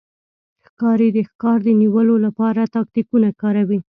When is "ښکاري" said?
0.67-1.09